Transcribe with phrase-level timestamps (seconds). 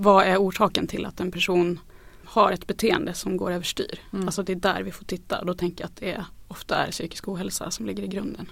[0.00, 1.80] vad är orsaken till att en person
[2.24, 4.00] har ett beteende som går överstyr.
[4.12, 4.26] Mm.
[4.26, 6.90] Alltså det är där vi får titta och då tänker jag att det ofta är
[6.90, 8.50] psykisk ohälsa som ligger i grunden.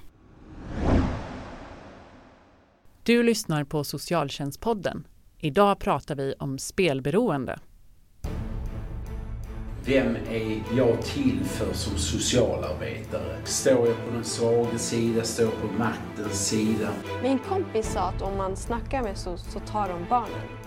[3.03, 5.07] Du lyssnar på Socialtjänstpodden.
[5.39, 7.59] Idag pratar vi om spelberoende.
[9.85, 13.37] Vem är jag till för som socialarbetare?
[13.45, 15.23] Står jag på den svaga sida?
[15.23, 16.89] Står jag på maktens sida?
[17.23, 20.66] Min kompis sa att om man snackar med SOS så tar de barnen.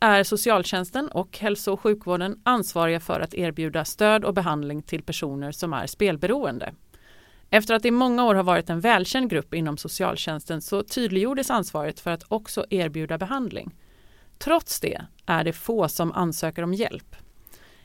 [0.00, 5.52] är socialtjänsten och hälso och sjukvården ansvariga för att erbjuda stöd och behandling till personer
[5.52, 6.74] som är spelberoende.
[7.50, 11.50] Efter att det i många år har varit en välkänd grupp inom socialtjänsten så tydliggjordes
[11.50, 13.74] ansvaret för att också erbjuda behandling.
[14.38, 17.16] Trots det är det få som ansöker om hjälp.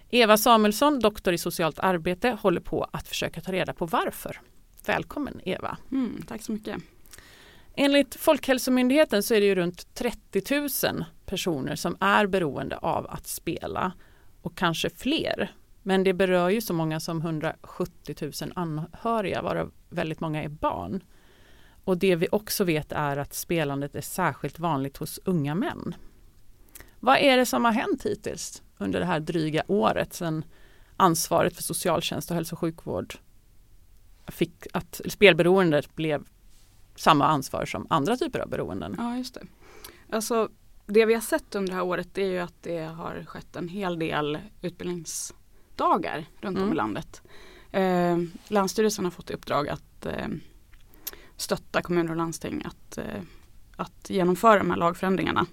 [0.10, 4.42] Eva Samuelsson, doktor i socialt arbete, håller på att försöka ta reda på varför.
[4.86, 5.78] Välkommen Eva!
[5.92, 6.78] Mm, tack så mycket.
[7.76, 13.28] Enligt Folkhälsomyndigheten så är det ju runt 30 000 personer som är beroende av att
[13.28, 13.94] spela
[14.42, 15.56] och kanske fler.
[15.84, 21.04] Men det berör ju så många som 170 000 anhöriga varav väldigt många är barn.
[21.84, 25.96] Och det vi också vet är att spelandet är särskilt vanligt hos unga män.
[27.00, 30.46] Vad är det som har hänt hittills under det här dryga året sedan
[30.98, 33.16] ansvaret för socialtjänst och hälso och sjukvård
[34.28, 36.24] fick att spelberoendet blev
[36.96, 38.96] samma ansvar som andra typer av beroenden.
[38.98, 39.44] Ja, just det.
[40.10, 40.50] Alltså,
[40.86, 43.68] det vi har sett under det här året är ju att det har skett en
[43.68, 46.74] hel del utbildningsdagar runt om Mm.
[46.74, 47.22] i landet.
[47.72, 50.28] Eh, Länsstyrelsen har fått i uppdrag att eh,
[51.38, 53.22] stötta kommuner och landsting att, eh,
[53.76, 55.46] att genomföra de här lagförändringarna.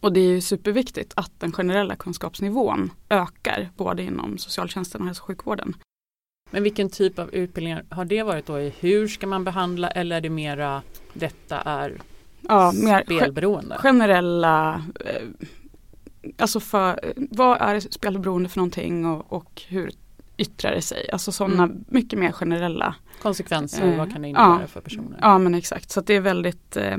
[0.00, 5.22] Och det är ju superviktigt att den generella kunskapsnivån ökar både inom socialtjänsten och hälso
[5.22, 5.76] och sjukvården.
[6.50, 8.56] Men vilken typ av utbildningar har det varit då?
[8.56, 10.82] Hur ska man behandla eller är det mera
[11.12, 12.00] detta är
[12.48, 13.76] Ja, mer spelberoende?
[13.78, 15.22] generella, eh,
[16.38, 19.90] alltså för, vad är spelberoende för någonting och, och hur
[20.36, 21.10] yttrar det sig?
[21.12, 21.84] Alltså sådana Mm.
[21.88, 22.94] mycket mer generella.
[23.22, 24.66] Konsekvenser, Eh, vad kan det innebära ja.
[24.66, 25.18] för personer?
[25.22, 26.96] Ja men exakt, så det är väldigt eh,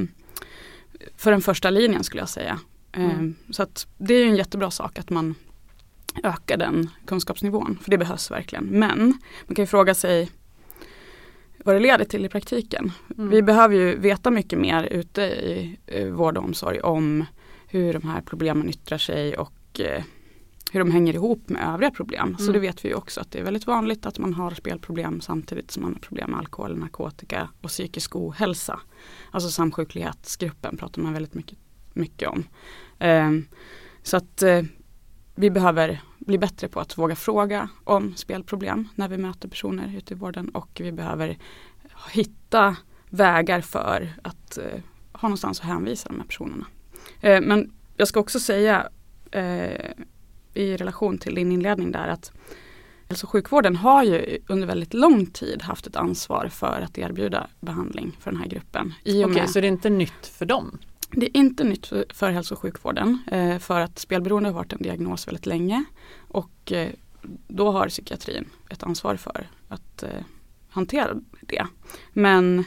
[1.17, 2.59] för den första linjen skulle jag säga.
[2.91, 3.35] Eh, Mm.
[3.49, 5.35] Så att det är ju en jättebra sak att man
[6.23, 8.65] ökar den kunskapsnivån, för det behövs verkligen.
[8.65, 8.99] Men
[9.47, 10.31] man kan ju fråga sig
[11.65, 12.91] vad det leder till i praktiken.
[13.17, 13.29] Mm.
[13.29, 17.25] Vi behöver ju veta mycket mer ute i eh, vård och omsorg om
[17.67, 20.03] hur de här problemen yttrar sig och eh,
[20.71, 22.35] hur de hänger ihop med övriga problem.
[22.37, 22.53] Så Mm.
[22.53, 25.71] det vet vi ju också att det är väldigt vanligt att man har spelproblem samtidigt
[25.71, 28.79] som man har problem med alkohol, narkotika och psykisk ohälsa.
[29.31, 31.57] Alltså samsjuklighetsgruppen pratar man väldigt mycket,
[31.93, 32.43] mycket om.
[32.99, 33.45] Ehm,
[34.03, 34.61] så att eh,
[35.35, 40.13] vi behöver bli bättre på att våga fråga om spelproblem när vi möter personer ute
[40.13, 41.37] i vården och vi behöver
[42.11, 42.75] hitta
[43.09, 46.65] vägar för att eh, ha någonstans att hänvisa de här personerna.
[47.21, 48.89] Eh, men jag ska också säga
[49.31, 49.91] eh,
[50.53, 52.31] i relation till din inledning där att
[53.09, 57.47] hälso och sjukvården har ju under väldigt lång tid haft ett ansvar för att erbjuda
[57.59, 58.93] behandling för den här gruppen.
[59.01, 60.79] Okej, med, så det är inte nytt för dem?
[61.11, 64.81] Det är inte nytt för, hälso och sjukvården eh, för att spelberoende har varit en
[64.81, 65.83] diagnos väldigt länge
[66.27, 66.89] och eh,
[67.47, 70.23] då har psykiatrin ett ansvar för att eh,
[70.69, 71.67] hantera det.
[72.13, 72.63] Men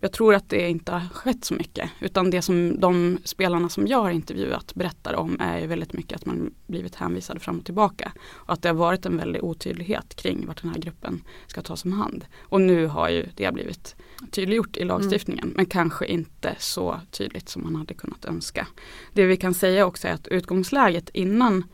[0.00, 3.86] jag tror att det inte har skett så mycket utan det som de spelarna som
[3.86, 7.64] jag har intervjuat berättar om är ju väldigt mycket att man blivit hänvisad fram och
[7.64, 8.12] tillbaka.
[8.32, 11.84] Och att det har varit en väldig otydlighet kring vart den här gruppen ska tas
[11.84, 12.24] om hand.
[12.40, 13.96] Och nu har ju det blivit
[14.30, 18.66] tydliggjort i lagstiftningen men kanske inte så tydligt som man hade kunnat önska.
[19.12, 21.64] Det vi kan säga också är att utgångsläget innan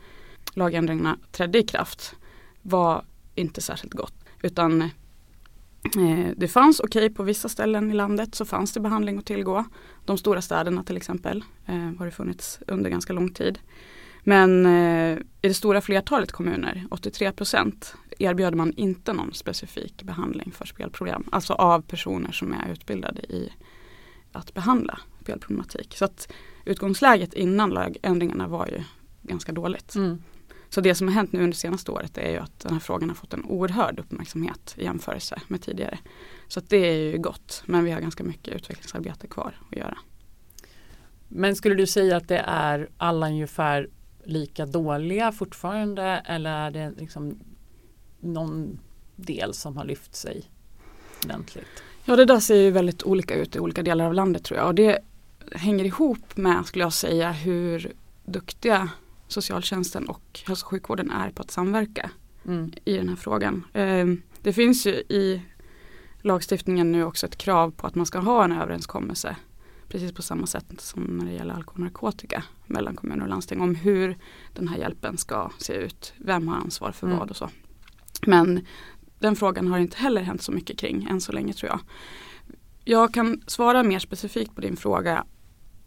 [0.53, 2.15] lagändringarna trädde i kraft
[2.61, 3.05] var
[3.35, 4.13] inte särskilt gott.
[4.41, 4.89] Utan
[5.85, 9.65] Eh, det fanns okej på vissa ställen i landet så fanns det behandling att tillgå.
[10.05, 13.59] De stora städerna till exempel eh, har det funnits under ganska lång tid.
[14.23, 20.51] Men eh, i det stora flertalet kommuner, 83 procent, erbjöd man inte någon specifik behandling
[20.51, 21.23] för spelproblem.
[21.31, 23.53] Alltså av personer som är utbildade i
[24.31, 25.95] att behandla spelproblematik.
[25.97, 26.33] Så att
[26.65, 28.83] utgångsläget innan lagändringarna var ju
[29.21, 29.95] ganska dåligt.
[29.95, 30.23] Mm.
[30.69, 33.09] Så det som har hänt nu under senaste året är ju att den här frågan
[33.09, 35.99] har fått en oerhörd uppmärksamhet i jämförelse med tidigare.
[36.47, 39.97] Så det är ju gott men vi har ganska mycket utvecklingsarbete kvar att göra.
[41.27, 43.89] Men skulle du säga att det är alla ungefär
[44.23, 47.39] lika dåliga fortfarande eller är det liksom
[48.19, 48.79] någon
[49.15, 50.43] del som har lyft sig
[51.25, 51.83] ordentligt?
[52.05, 54.67] Ja det där ser ju väldigt olika ut i olika delar av landet tror jag
[54.67, 54.99] och det
[55.51, 57.93] hänger ihop med skulle jag säga hur
[58.25, 58.89] duktiga
[59.27, 62.09] socialtjänsten och hälso och sjukvården är på att samverka
[62.45, 62.71] Mm.
[62.85, 63.63] i den här frågan.
[63.73, 64.05] Eh,
[64.41, 65.41] Det finns ju i
[66.21, 69.35] lagstiftningen nu också ett krav på att man ska ha en överenskommelse
[69.87, 73.61] precis på samma sätt som när det gäller alkohol och narkotika mellan kommuner och landsting
[73.61, 74.17] om hur
[74.53, 76.13] den här hjälpen ska se ut.
[76.17, 77.19] Vem har ansvar för Mm.
[77.19, 77.49] vad och så.
[78.27, 78.65] Men
[79.19, 81.79] den frågan har inte heller hänt så mycket kring än så länge tror jag.
[82.83, 85.25] Jag kan svara mer specifikt på din fråga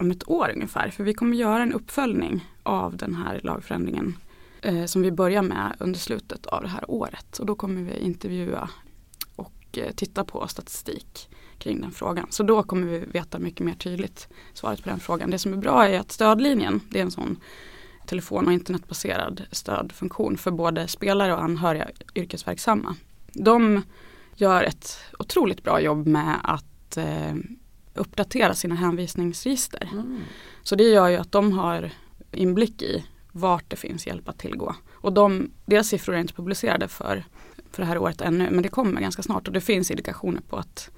[0.01, 0.91] om ett år ungefär.
[0.91, 4.17] För vi kommer göra en uppföljning av den här lagförändringen
[4.63, 7.39] eh, som vi börjar med under slutet av det här året.
[7.39, 8.71] Och då kommer vi intervjua
[9.37, 12.27] och eh, titta på statistik kring den frågan.
[12.31, 15.31] Så då kommer vi veta mycket mer tydligt svaret på den frågan.
[15.31, 17.37] Det som är bra är att stödlinjen, det är en sån
[18.07, 22.97] telefon och internetbaserad stödfunktion för både spelare och anhöriga yrkesverksamma.
[23.33, 23.83] De
[24.37, 27.35] gör ett otroligt bra jobb med att eh,
[27.95, 29.89] uppdatera sina hänvisningsregister.
[29.93, 30.21] Mm.
[30.63, 31.91] Så det gör ju att de har
[32.33, 34.75] inblick i vart det finns hjälp att tillgå.
[34.93, 37.25] Och de, deras siffror är inte publicerade för,
[37.71, 40.57] för det här året ännu men det kommer ganska snart och det finns indikationer på
[40.57, 40.91] att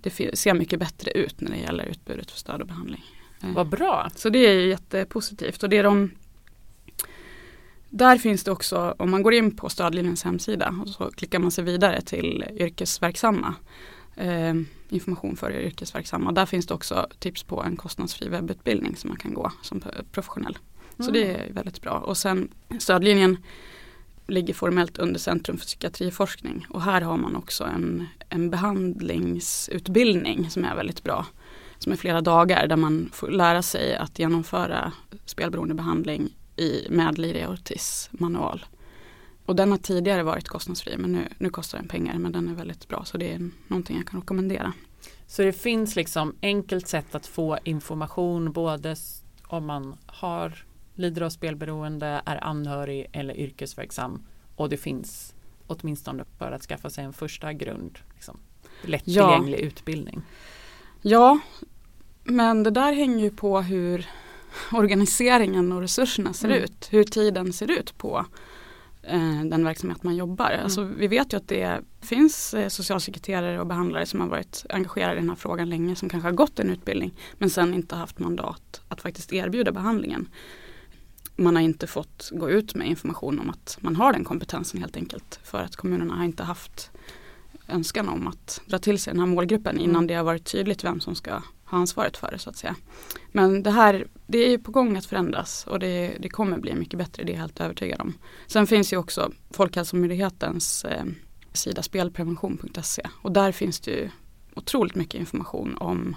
[0.00, 3.04] det ser mycket bättre ut när det gäller utbudet för stöd och behandling.
[3.42, 4.10] Eh, Vad bra!
[4.14, 6.10] Så det är ju jättepositivt och det är de
[7.90, 11.50] där finns det också, om man går in på stödlinjens hemsida och så klickar man
[11.50, 13.54] sig vidare till yrkesverksamma
[14.18, 14.54] eh,
[14.88, 16.32] information för yrkesverksamma.
[16.32, 19.82] Där finns det också tips på en kostnadsfri webbutbildning som man kan gå som
[20.12, 20.58] professionell.
[20.98, 21.92] Så det är väldigt bra.
[21.92, 22.48] Och sen
[22.78, 23.36] stödlinjen
[24.26, 30.64] ligger formellt under Centrum för psykiatriforskning och här har man också en, en behandlingsutbildning som
[30.64, 31.26] är väldigt bra.
[31.78, 34.92] Som är flera dagar där man får lära sig att genomföra
[35.24, 38.64] spelberoendebehandling i, med Liria Ortiz manual.
[39.48, 42.54] Och den har tidigare varit kostnadsfri men nu, nu kostar den pengar men den är
[42.54, 44.72] väldigt bra så det är någonting jag kan rekommendera.
[45.26, 48.96] Så det finns liksom enkelt sätt att få information både
[49.46, 50.64] om man har
[50.94, 54.22] lider av spelberoende, är anhörig eller yrkesverksam
[54.56, 55.34] och det finns
[55.66, 57.98] åtminstone för att skaffa sig en första grund.
[58.14, 58.38] Liksom,
[58.82, 60.22] lättillgänglig utbildning.
[61.02, 61.38] Ja,
[62.24, 64.06] men det där hänger ju på hur
[64.72, 66.62] organiseringen och resurserna ser Mm.
[66.62, 66.88] ut.
[66.90, 68.26] Hur tiden ser ut på
[69.50, 70.50] den verksamhet man jobbar.
[70.50, 75.14] Alltså, vi vet ju att det finns eh, socialsekreterare och behandlare som har varit engagerade
[75.16, 78.18] i den här frågan länge som kanske har gått en utbildning men sen inte haft
[78.18, 80.28] mandat att faktiskt erbjuda behandlingen.
[81.36, 84.96] Man har inte fått gå ut med information om att man har den kompetensen helt
[84.96, 86.90] enkelt för att kommunerna har inte haft
[87.68, 90.06] önskan om att dra till sig den här målgruppen innan Mm.
[90.06, 91.32] det har varit tydligt vem som ska
[91.64, 92.76] ha ansvaret för det så att säga.
[93.32, 96.74] Men det här det är ju på gång att förändras och det, det kommer bli
[96.74, 98.14] mycket bättre, det är jag helt övertygad om.
[98.46, 101.04] Sen finns ju också Folkhälsomyndighetens eh,
[101.52, 104.10] sida spelprevention.se och där finns det ju
[104.54, 106.16] otroligt mycket information om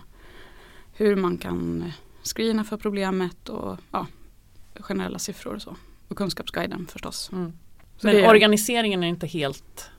[0.94, 1.92] hur man kan
[2.24, 4.08] screena för problemet och ja,
[4.80, 5.76] generella siffror och så.
[6.08, 7.30] Och kunskapsguiden förstås.
[7.32, 7.54] Mm.
[8.02, 9.90] Men är- organiseringen är inte helt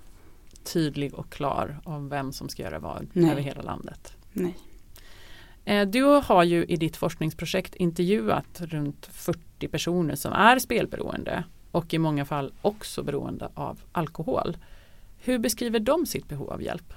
[0.64, 3.30] tydlig och klar om vem som ska göra vad Nej.
[3.30, 4.16] över hela landet.
[4.32, 4.56] Nej.
[5.64, 11.94] Eh, Du har ju i ditt forskningsprojekt intervjuat runt 40 personer som är spelberoende och
[11.94, 14.56] i många fall också beroende av alkohol.
[15.18, 16.92] Hur beskriver de sitt behov av hjälp?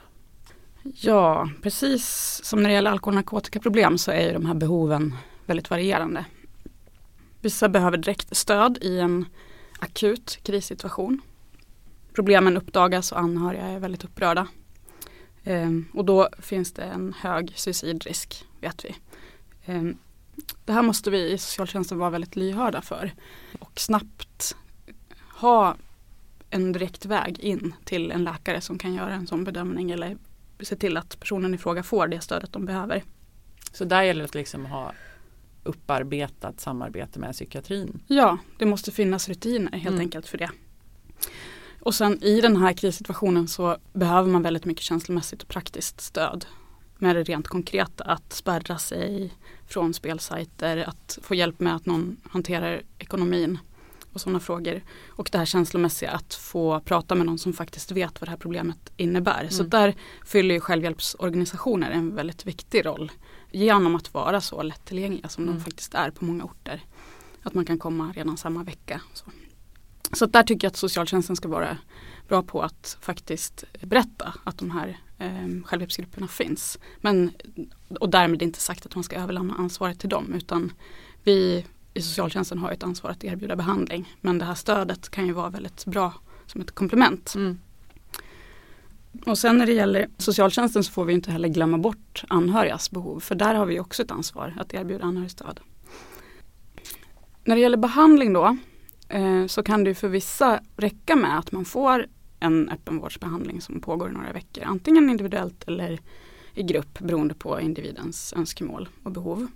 [0.83, 2.05] Ja, precis
[2.43, 5.13] som när det gäller alkohol och narkotikaproblem så är ju de här behoven
[5.45, 6.25] väldigt varierande.
[7.41, 9.25] Vissa behöver direkt stöd i en
[9.79, 11.21] akut krissituation.
[12.15, 14.47] Problemen uppdagas och anhöriga är väldigt upprörda.
[15.43, 18.95] Ehm, och då finns det en hög suicidrisk, vet vi.
[19.65, 19.97] Ehm,
[20.65, 23.13] det här måste vi i socialtjänsten vara väldigt lyhörda för
[23.59, 24.55] och snabbt
[25.33, 25.75] ha
[26.49, 30.17] en direkt väg in till en läkare som kan göra en sån bedömning eller
[30.59, 33.03] se till att personen i fråga får det stödet de behöver.
[33.71, 34.93] Så där gäller det att liksom ha
[35.63, 37.99] upparbetat samarbete med psykiatrin.
[38.07, 39.99] Ja, det måste finnas rutiner helt Mm.
[39.99, 40.49] enkelt för det.
[41.85, 46.45] Och sen i den här krissituationen så behöver man väldigt mycket känslomässigt och praktiskt stöd.
[46.97, 49.33] Med det rent konkreta, att spärra sig
[49.67, 53.57] från spelsajter, att få hjälp med att någon hanterar ekonomin
[54.13, 54.81] och sådana frågor.
[55.07, 58.37] Och det här känslomässiga, att få prata med någon som faktiskt vet vad det här
[58.37, 59.47] problemet innebär.
[59.49, 59.69] Så Mm.
[59.69, 63.11] där fyller ju självhjälpsorganisationer en väldigt viktig roll.
[63.51, 65.55] Genom att vara så lättillgängliga som Mm.
[65.55, 66.83] de faktiskt är på många orter.
[67.43, 69.01] Att man kan komma redan samma vecka.
[69.13, 69.25] Så,
[70.13, 71.77] så där tycker jag att socialtjänsten ska vara
[72.27, 76.79] bra på att faktiskt berätta att de här eh, självhjälpsgrupperna finns.
[77.01, 77.31] Men,
[77.99, 80.73] och därmed inte sagt att man ska överlämna ansvaret till dem utan
[81.23, 84.15] vi i socialtjänsten har ett ansvar att erbjuda behandling.
[84.21, 86.13] Men det här stödet kan ju vara väldigt bra
[86.45, 87.35] som ett komplement.
[87.35, 87.59] Mm.
[89.25, 93.19] Och sen när det gäller socialtjänsten så får vi inte heller glömma bort anhörigas behov
[93.19, 95.59] för där har vi också ett ansvar att erbjuda anhörigstöd.
[97.43, 98.57] När det gäller behandling då
[99.47, 102.05] så kan det för vissa räcka med att man får
[102.39, 104.63] en öppenvårdsbehandling som pågår i några veckor.
[104.63, 105.99] Antingen individuellt eller
[106.53, 109.47] i grupp beroende på individens önskemål och behov.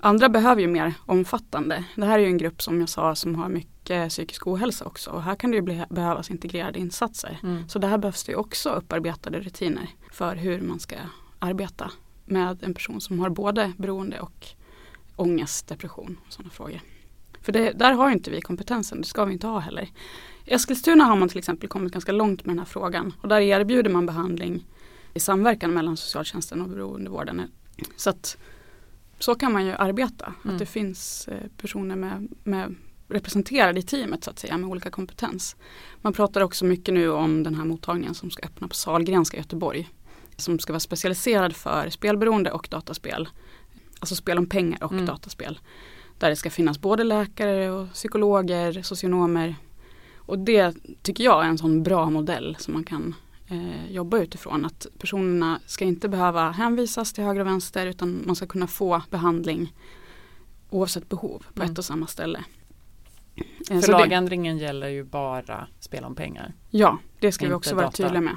[0.00, 1.84] Andra behöver ju mer omfattande.
[1.94, 5.10] Det här är ju en grupp som jag sa som har mycket psykisk ohälsa också
[5.10, 7.38] och här kan det ju bli, behövas integrerade insatser.
[7.42, 7.68] Mm.
[7.68, 10.96] Så där behövs det ju också upparbetade rutiner för hur man ska
[11.38, 11.90] arbeta
[12.24, 14.46] med en person som har både beroende och
[15.16, 16.80] ångest, depression och sådana frågor.
[17.46, 19.82] För det, där har inte vi kompetensen, det ska vi inte ha heller.
[20.44, 23.40] I Eskilstuna har man till exempel kommit ganska långt med den här frågan och där
[23.40, 24.64] erbjuder man behandling
[25.14, 27.42] i samverkan mellan socialtjänsten och beroendevården.
[27.96, 28.36] Så att
[29.18, 30.54] så kan man ju arbeta, Mm.
[30.54, 32.74] att det finns eh, personer med, med
[33.08, 35.56] representerade i teamet så att säga med olika kompetens.
[36.02, 39.40] Man pratar också mycket nu om den här mottagningen som ska öppna på Sahlgrenska i
[39.40, 39.90] Göteborg.
[40.36, 43.28] Som ska vara specialiserad för spelberoende och dataspel.
[44.00, 45.06] Alltså spel om pengar och Mm.
[45.06, 45.58] dataspel.
[46.18, 49.54] Där det ska finnas både läkare och psykologer, socionomer.
[50.16, 53.14] Och det tycker jag är en sån bra modell som man kan
[53.48, 54.64] eh, jobba utifrån.
[54.64, 59.02] Att personerna ska inte behöva hänvisas till höger och vänster utan man ska kunna få
[59.10, 59.72] behandling
[60.70, 61.72] oavsett behov på Mm.
[61.72, 62.44] ett och samma ställe.
[63.36, 66.52] Eh, För så det- lagändringen gäller ju bara spel om pengar.
[66.70, 67.96] Ja, det ska vi också vara data.
[67.96, 68.36] tydliga med.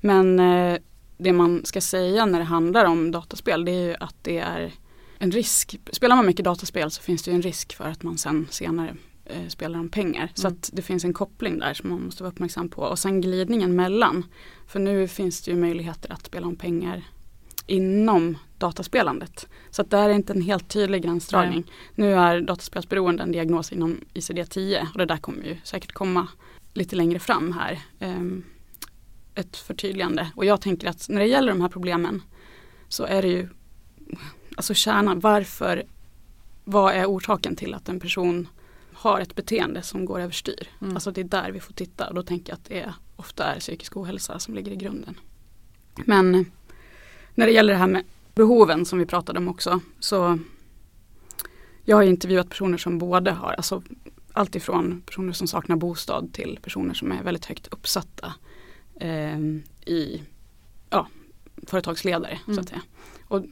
[0.00, 0.78] Men eh,
[1.18, 4.72] det man ska säga när det handlar om dataspel det är ju att det är
[5.18, 5.76] en risk.
[5.92, 8.96] Spelar man mycket dataspel så finns det ju en risk för att man sen senare
[9.24, 10.32] eh, spelar om pengar.
[10.34, 10.56] Så Mm.
[10.58, 12.82] att det finns en koppling där som man måste vara uppmärksam på.
[12.82, 14.24] Och sen glidningen mellan.
[14.66, 17.04] För nu finns det ju möjligheter att spela om pengar
[17.66, 19.48] inom dataspelandet.
[19.70, 21.64] Så att där är inte en helt tydlig gränsdragning.
[21.94, 26.28] Nu är dataspelsberoende en diagnos inom ICD-10 och det där kommer ju säkert komma
[26.72, 27.78] lite längre fram här.
[28.00, 28.44] Ehm,
[29.34, 30.30] ett förtydligande.
[30.34, 32.22] Och jag tänker att när det gäller de här problemen
[32.88, 33.48] så är det ju
[34.58, 35.84] alltså kärnan, varför,
[36.64, 38.48] vad är orsaken till att en person
[38.92, 40.68] har ett beteende som går överstyr?
[40.80, 40.94] Mm.
[40.94, 43.44] Alltså det är där vi får titta och då tänker jag att det är, ofta
[43.44, 45.20] är psykisk ohälsa som ligger i grunden.
[46.06, 46.50] Men
[47.34, 50.38] när det gäller det här med behoven som vi pratade om också så
[51.84, 53.82] jag har intervjuat personer som både har, alltså
[54.32, 58.34] allt ifrån personer som saknar bostad till personer som är väldigt högt uppsatta
[59.00, 59.38] eh,
[59.86, 60.22] i
[60.90, 61.06] ja,
[61.66, 62.62] företagsledare så Mm.
[62.62, 62.82] att säga.
[63.28, 63.44] Och,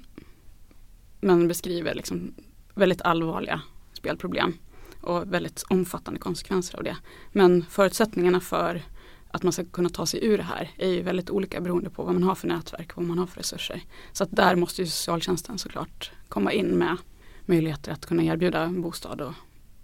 [1.27, 2.35] men beskriver liksom
[2.75, 3.61] väldigt allvarliga
[3.93, 4.53] spelproblem
[5.01, 6.97] och väldigt omfattande konsekvenser av det.
[7.33, 8.83] Men förutsättningarna för
[9.31, 12.03] att man ska kunna ta sig ur det här är ju väldigt olika beroende på
[12.03, 13.83] vad man har för nätverk och vad man har för resurser.
[14.13, 16.97] Så att där måste ju socialtjänsten såklart komma in med
[17.47, 19.33] möjligheter att kunna erbjuda bostad och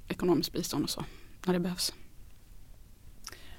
[0.09, 1.05] ekonomiskt bistånd och så
[1.47, 1.95] när det behövs.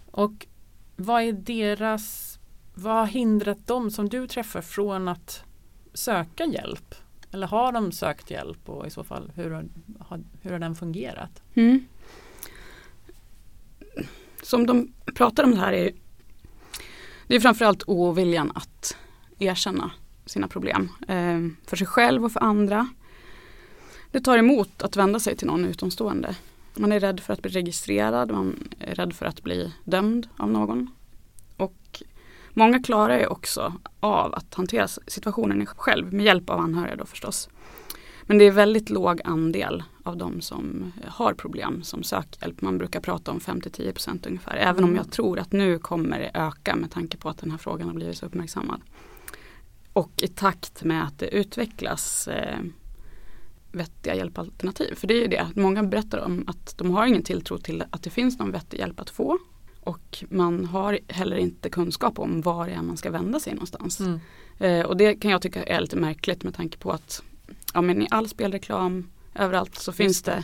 [0.05, 0.47] Och
[0.95, 2.39] vad är deras,
[2.73, 5.43] vad har hindrat dem som du träffar från att
[5.93, 6.95] söka hjälp?
[7.33, 9.51] Eller har de sökt hjälp och i så fall hur
[9.99, 11.41] har, hur har den fungerat?
[11.53, 11.85] Mm.
[14.41, 15.91] Som de pratar om det här är
[17.27, 18.97] det är framförallt oviljan att
[19.39, 19.91] erkänna
[20.25, 22.89] sina problem eh, för sig själv och för andra.
[24.11, 26.35] Det tar emot att vända sig till någon utomstående.
[26.75, 30.51] Man är rädd för att bli registrerad, man är rädd för att bli dömd av
[30.51, 30.89] någon.
[31.57, 32.03] Och
[32.53, 37.49] många klarar ju också av att hantera situationen själv med hjälp av anhöriga då förstås.
[38.25, 42.61] Men det är väldigt låg andel av de som har problem som söker hjälp.
[42.61, 44.55] Man brukar prata om 5-10% ungefär.
[44.55, 47.57] Även om jag tror att nu kommer det öka med tanke på att den här
[47.57, 48.81] frågan har blivit så uppmärksammad.
[49.93, 52.59] Och i takt med att det utvecklas eh,
[53.71, 54.95] vettiga hjälpalternativ.
[54.95, 58.03] För det är ju det, många berättar om att de har ingen tilltro till att
[58.03, 59.39] det finns någon vettig hjälp att få.
[59.83, 63.99] Och man har heller inte kunskap om var det är man ska vända sig någonstans.
[63.99, 64.19] Mm.
[64.57, 67.23] Eh, och det kan jag tycka är lite märkligt med tanke på att
[67.73, 70.43] ja, men i all spelreklam överallt så finns det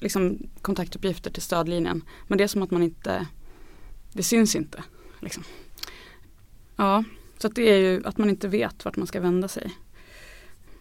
[0.00, 2.04] liksom kontaktuppgifter till stödlinjen.
[2.26, 3.26] Men det är som att man inte,
[4.12, 4.84] det syns inte.
[5.20, 5.42] Liksom.
[6.76, 7.04] Ja,
[7.38, 9.70] så att det är ju att man inte vet vart man ska vända sig.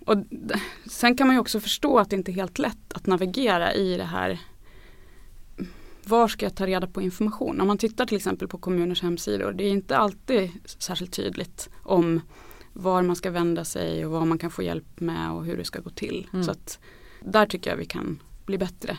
[0.05, 0.17] Och
[0.85, 3.97] sen kan man ju också förstå att det inte är helt lätt att navigera i
[3.97, 4.39] det här
[6.09, 7.61] var ska jag ta reda på information?
[7.61, 12.21] Om man tittar till exempel på kommuners hemsidor, det är inte alltid särskilt tydligt om
[12.73, 15.63] var man ska vända sig och vad man kan få hjälp med och hur det
[15.65, 16.27] ska gå till.
[16.33, 16.43] Mm.
[16.43, 16.79] Så att
[17.21, 18.97] där tycker jag vi kan bli bättre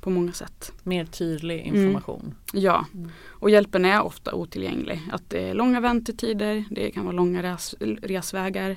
[0.00, 0.72] på många sätt.
[0.82, 2.34] Mer tydlig information.
[2.52, 3.10] Ja, Mm.
[3.28, 5.02] och hjälpen är ofta otillgänglig.
[5.12, 8.76] Att det är långa väntetider, det kan vara långa res resvägar.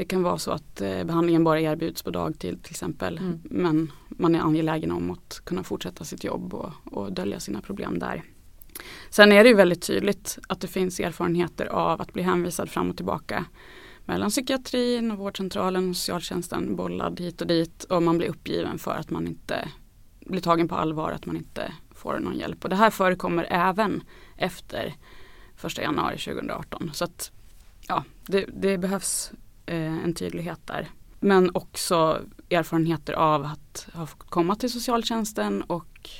[0.00, 3.18] Det kan vara så att eh, behandlingen bara erbjuds på dagtid till exempel.
[3.18, 3.40] Mm.
[3.44, 7.98] Men man är angelägen om att kunna fortsätta sitt jobb och, och dölja sina problem
[7.98, 8.22] där.
[9.10, 12.90] Sen är det ju väldigt tydligt att det finns erfarenheter av att bli hänvisad fram
[12.90, 13.44] och tillbaka
[14.04, 18.94] mellan psykiatrin och vårdcentralen och socialtjänsten bollad hit och dit och man blir uppgiven för
[18.94, 19.68] att man inte
[20.20, 22.64] blir tagen på allvar, att man inte får någon hjälp.
[22.64, 24.02] Och det här förekommer även
[24.36, 24.94] efter
[25.64, 26.90] 1 januari 2018.
[26.94, 27.32] Så att
[27.88, 29.38] ja, det, det behövs eh,
[29.76, 30.88] en tydlighet där.
[31.20, 36.10] Men också erfarenheter av att ha fått komma till socialtjänsten och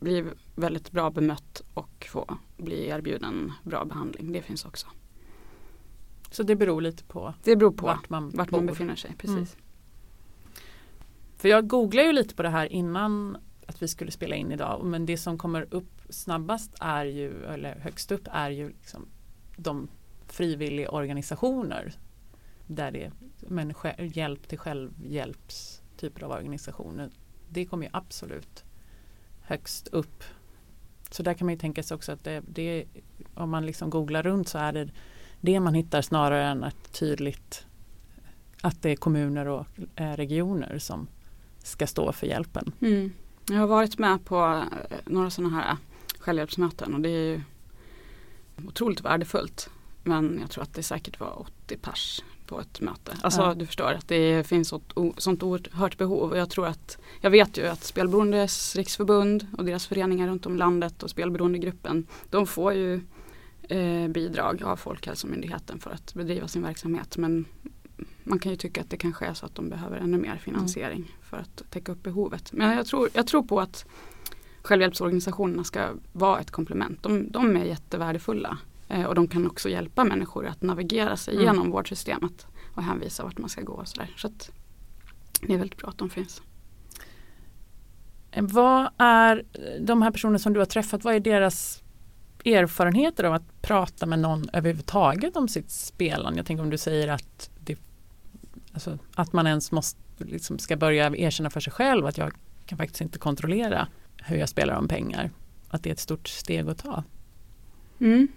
[0.00, 4.32] bli väldigt bra bemött och få bli erbjuden bra behandling.
[4.32, 4.86] Det finns också.
[6.30, 9.14] Så det beror lite på, det beror på vart man, vart man befinner sig.
[9.18, 9.36] Precis.
[9.36, 9.46] Mm.
[11.36, 14.84] För jag googlade ju lite på det här innan att vi skulle spela in idag
[14.84, 19.08] men det som kommer upp snabbast är ju, eller högst upp är ju liksom
[19.56, 19.88] de
[20.26, 21.94] frivilligorganisationer
[22.68, 27.10] där det men hjälp till självhjälps typer av organisationer.
[27.48, 28.64] Det kommer ju absolut
[29.40, 30.24] högst upp.
[31.10, 32.84] Så där kan man ju tänka sig också att det, det
[33.34, 34.90] om man liksom googlar runt så är det
[35.40, 37.66] det man hittar snarare än att tydligt
[38.62, 41.08] att det är kommuner och eh, regioner som
[41.58, 42.72] ska stå för hjälpen.
[42.80, 43.12] Mm.
[43.48, 45.76] Jag har varit med på eh, några sådana här eh,
[46.18, 47.42] självhjälpsmöten och det är ju
[48.66, 49.70] otroligt värdefullt.
[50.04, 53.16] Men jag tror att det säkert var 80 pers på ett möte.
[53.22, 53.54] Alltså ja.
[53.54, 56.30] du förstår att det finns sånt, sånt oerhört behov.
[56.30, 60.54] Och jag tror att Jag vet ju att Spelberoendes riksförbund och deras föreningar runt om
[60.54, 63.00] i landet och Spelberoendegruppen de får ju
[63.68, 67.16] eh, bidrag av Folkhälsomyndigheten för att bedriva sin verksamhet.
[67.16, 67.44] Men
[68.24, 70.98] man kan ju tycka att det kanske är så att de behöver ännu mer finansiering
[70.98, 71.10] mm.
[71.22, 72.52] för att täcka upp behovet.
[72.52, 73.86] Men jag tror, jag tror på att
[74.62, 77.02] självhjälpsorganisationerna ska vara ett komplement.
[77.02, 81.46] De, de är jättevärdefulla och de kan också hjälpa människor att navigera sig mm.
[81.46, 83.72] genom vårdsystemet och hänvisa vart man ska gå.
[83.72, 84.14] Och så där.
[84.16, 84.28] så
[85.40, 86.42] det är väldigt bra att de finns.
[88.30, 89.44] Eh, vad är
[89.80, 91.82] de här personerna som du har träffat, vad är deras
[92.44, 96.38] erfarenheter av att prata med någon överhuvudtaget om sitt spelande?
[96.38, 97.78] Jag tänker om du säger att, det,
[98.72, 102.32] alltså, att man ens måste, liksom, ska börja erkänna för sig själv att jag
[102.66, 105.30] kan faktiskt inte kontrollera hur jag spelar om pengar.
[105.68, 107.04] Att det är ett stort steg att ta.
[108.00, 108.28] Mm.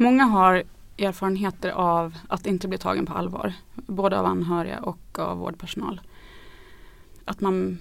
[0.00, 0.62] Många har
[0.98, 3.52] erfarenheter av att inte bli tagen på allvar.
[3.74, 6.00] Både av anhöriga och av vårdpersonal.
[7.24, 7.78] Att man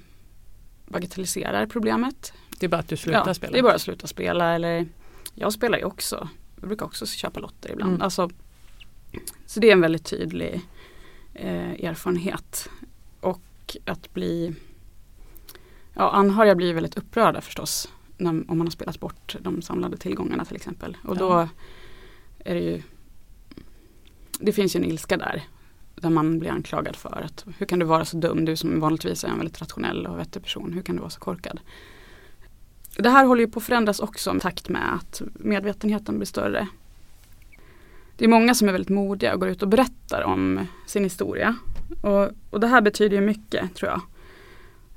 [0.88, 2.34] bagatelliserar problemet.
[2.60, 3.54] Det är bara att du slutar ja, spela?
[3.54, 4.88] det är bara att sluta spela eller
[5.36, 6.30] jag spelar ju också.
[6.60, 7.92] Jag brukar också köpa lotter ibland.
[7.92, 8.02] Mm.
[8.02, 8.30] Alltså,
[9.46, 10.62] så det är en väldigt tydlig
[11.34, 12.70] eh, erfarenhet.
[13.20, 14.56] Och att bli
[15.94, 17.92] Ja, anhöriga blir väldigt upprörda förstås.
[18.18, 20.98] När, om man har spelat bort de samlade tillgångarna till exempel.
[21.04, 21.20] Och ja.
[21.20, 21.48] då
[22.46, 22.82] är det ju
[24.40, 25.44] Det finns ju en ilska där.
[25.96, 28.46] Där man blir anklagad för att hur kan du vara så dum?
[28.46, 30.74] Du som vanligtvis är en väldigt rationell och vettig person.
[30.74, 31.60] Hur kan du vara så korkad?
[32.98, 36.68] Det här håller ju på att förändras också i takt med att medvetenheten blir större.
[38.18, 41.56] Det är många som är väldigt modiga och går ut och berättar om sin historia.
[42.02, 44.02] Och, och det här betyder ju mycket tror jag.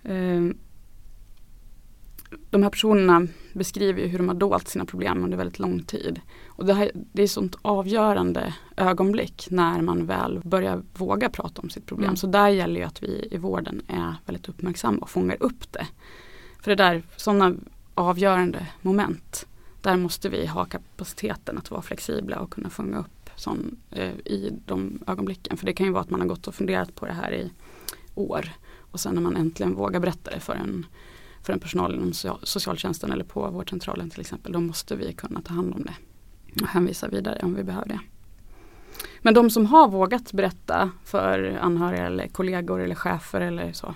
[0.03, 0.59] Ehm,
[2.51, 6.21] de här personerna beskriver ju hur de har dolt sina problem under väldigt lång tid.
[6.47, 11.63] Och det, här, det är ett sånt avgörande ögonblick när man väl börjar våga prata
[11.63, 12.09] om sitt problem.
[12.09, 12.17] Mm.
[12.17, 15.87] Så där gäller ju att vi i vården är väldigt uppmärksamma och fångar upp det.
[16.63, 17.55] För det där, sådana
[17.95, 19.47] avgörande moment.
[19.81, 24.53] Där måste vi ha kapaciteten att vara flexibla och kunna fånga upp sån, eh, i
[24.67, 25.57] de ögonblicken.
[25.57, 27.51] För det kan ju vara att man har gått och funderat på det här i
[28.15, 28.49] år.
[28.79, 30.87] Och sen när man äntligen vågar berätta det för en,
[31.43, 34.53] för en personal inom socialtjänsten eller på vårdcentralen till exempel.
[34.53, 35.95] Då måste vi kunna ta hand om det
[36.63, 38.01] och hänvisa vidare om vi behöver det.
[39.21, 43.95] Men de som har vågat berätta för anhöriga eller kollegor eller chefer eller så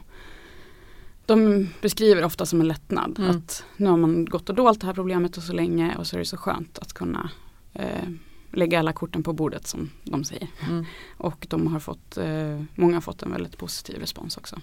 [1.27, 3.19] de beskriver ofta som en lättnad.
[3.19, 3.31] Mm.
[3.31, 6.17] Att nu har man gått och dolt det här problemet och så länge och så
[6.17, 7.31] är det så skönt att kunna
[7.73, 8.09] eh,
[8.53, 10.49] lägga alla korten på bordet som de säger.
[10.69, 10.85] Mm.
[11.17, 14.61] Och de har fått, eh, många har fått en väldigt positiv respons också.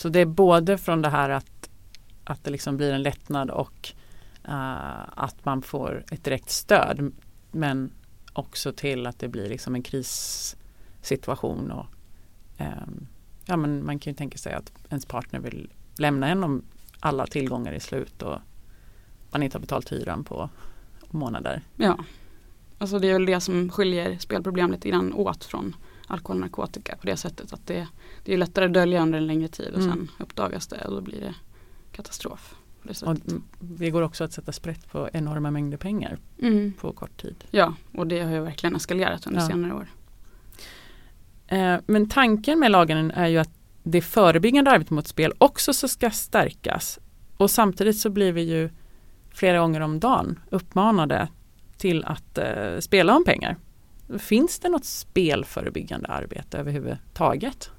[0.00, 1.70] Så det är både från det här att,
[2.24, 3.92] att det liksom blir en lättnad och
[4.48, 7.12] uh, att man får ett direkt stöd.
[7.50, 7.92] Men
[8.32, 11.86] också till att det blir liksom en krissituation och
[12.58, 13.06] um,
[13.44, 16.62] ja, men man kan ju tänka sig att ens partner vill lämna en om
[17.00, 18.38] alla tillgångar är slut och
[19.30, 20.50] man inte har betalt hyran på
[21.10, 21.62] månader.
[21.76, 21.98] Ja,
[22.78, 25.74] alltså det är väl det som skiljer spelproblem lite grann åt från
[26.10, 27.88] alkohol och narkotika på det sättet att det,
[28.24, 29.90] det är lättare att dölja under en längre tid och mm.
[29.90, 31.34] sen uppdagas det och då blir det
[31.92, 32.54] katastrof.
[32.82, 33.16] Det och
[33.60, 36.72] det går också att sätta sprätt på enorma mängder pengar mm.
[36.80, 37.44] på kort tid.
[37.50, 39.46] Ja, och det har ju verkligen eskalerat under ja.
[39.46, 39.86] senare år.
[41.46, 43.50] Eh, men tanken med lagen är ju att
[43.82, 46.98] det förebyggande arbetet mot spel också ska stärkas.
[47.36, 48.70] Och samtidigt så blir vi ju
[49.30, 51.28] flera gånger om dagen uppmanade
[51.76, 53.56] till att eh, spela om pengar.
[54.18, 57.70] Finns det något spelförebyggande arbete överhuvudtaget?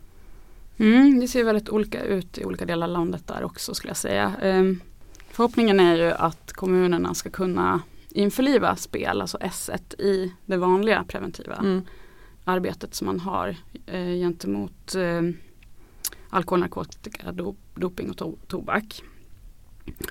[0.77, 3.97] Mm, det ser väldigt olika ut i olika delar av landet där också skulle jag
[3.97, 4.33] säga.
[4.41, 4.63] Eh,
[5.29, 11.55] förhoppningen är ju att kommunerna ska kunna införliva spel, alltså S1 i det vanliga preventiva
[11.55, 11.81] Mm.
[12.43, 15.21] arbetet som man har eh, gentemot eh,
[16.29, 19.03] alkohol, narkotika, do, doping och to tobak.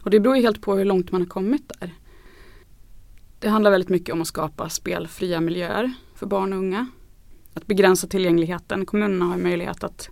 [0.03, 1.95] Och det beror ju helt på hur långt man har kommit där.
[3.41, 6.87] Det handlar väldigt mycket om att skapa spelfria miljöer för barn och unga.
[7.55, 8.87] Att begränsa tillgängligheten.
[8.87, 10.09] Kommunerna har möjlighet att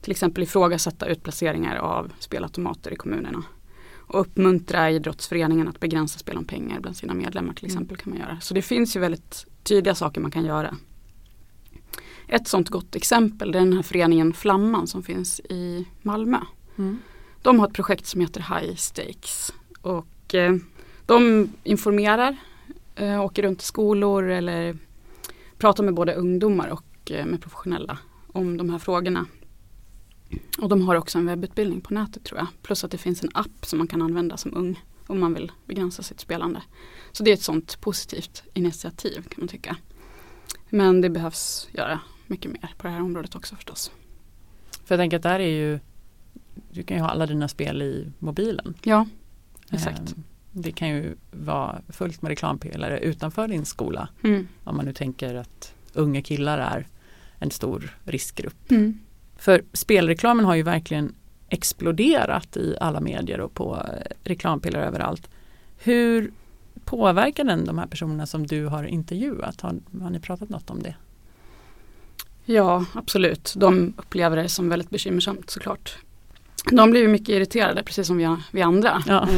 [0.00, 3.42] till exempel ifrågasätta utplaceringar av spelautomater i kommunerna.
[3.92, 8.18] Och uppmuntra idrottsföreningen att begränsa spel om pengar bland sina medlemmar till exempel kan man
[8.18, 8.40] göra.
[8.40, 10.76] Så det finns ju väldigt tydliga saker man kan göra.
[12.26, 16.38] Ett sånt gott exempel är den här föreningen Flamman som finns i Malmö.
[16.78, 16.98] Mm.
[17.42, 19.52] De har ett projekt som heter High Stakes.
[19.82, 20.56] Och eh,
[21.06, 22.36] de informerar,
[23.00, 24.78] eh, åker runt i skolor eller
[25.58, 27.98] pratar med både ungdomar och eh, med professionella
[28.32, 29.26] om de här frågorna.
[30.58, 32.46] Och de har också en webbutbildning på nätet tror jag.
[32.62, 35.52] Plus att det finns en app som man kan använda som ung om man vill
[35.66, 36.62] begränsa sitt spelande.
[37.12, 39.76] Så det är ett sånt positivt initiativ kan man tycka.
[40.70, 43.90] Men det behövs göra mycket mer på det här området också förstås.
[44.84, 45.80] För jag tänker att där är ju
[46.72, 48.74] Du kan ju ha alla dina spel i mobilen.
[48.82, 49.06] Ja,
[49.70, 49.98] exakt.
[49.98, 54.08] Ehm, Det kan ju vara fullt med reklampelare utanför din skola.
[54.24, 54.48] Mm.
[54.64, 56.86] Om man nu tänker att unga killar är
[57.38, 58.70] en stor riskgrupp.
[58.70, 58.98] Mm.
[59.36, 61.14] För spelreklamen har ju verkligen
[61.48, 65.30] exploderat i alla medier och på eh, reklampelare överallt.
[65.78, 66.32] Hur
[66.84, 69.60] påverkar den de här personerna som du har intervjuat?
[69.60, 70.94] Har, har ni pratat något om det?
[72.44, 73.54] Ja, absolut.
[73.56, 75.96] De upplever det som väldigt bekymmersamt såklart.
[76.70, 79.02] De blir ju mycket irriterade precis som vi, vi andra.
[79.06, 79.28] Ja.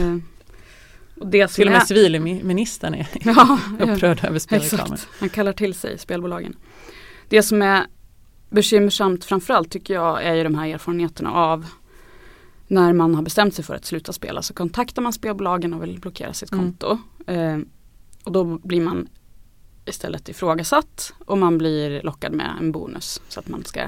[1.25, 4.93] Det Till och med är- civilministern är ja, upprörd över spelreklamen.
[4.93, 6.57] Exakt, han kallar till sig spelbolagen.
[7.29, 7.87] Det som är
[8.51, 11.67] bekymmersamt framförallt tycker jag är ju de här erfarenheterna av
[12.69, 16.01] när man har bestämt sig för att sluta spela så kontaktar man spelbolagen och vill
[16.01, 16.65] blockera sitt Mm.
[16.65, 16.99] konto.
[17.27, 17.59] Eh,
[18.25, 19.09] och då blir man
[19.85, 23.81] istället ifrågasatt och man blir lockad med en bonus så att man ska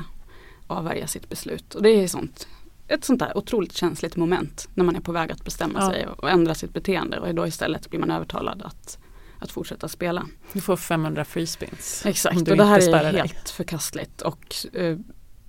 [0.66, 1.74] avvärja sitt beslut.
[1.74, 2.48] Och det är sånt,
[2.88, 5.90] ett sånt där otroligt känsligt moment när man är på väg att bestämma Ja.
[5.90, 8.98] sig och ändra sitt beteende och då istället blir man övertalad att,
[9.38, 10.26] att fortsätta spela.
[10.52, 12.02] Du får 500 free spins.
[12.06, 13.20] Exakt och det här är dig.
[13.20, 14.22] helt förkastligt.
[14.22, 14.98] Och eh,